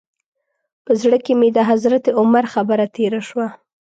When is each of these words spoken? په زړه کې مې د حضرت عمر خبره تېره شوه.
په 0.85 0.91
زړه 1.01 1.17
کې 1.25 1.33
مې 1.39 1.49
د 1.57 1.59
حضرت 1.69 2.03
عمر 2.19 2.45
خبره 2.53 2.85
تېره 2.95 3.21
شوه. 3.27 3.47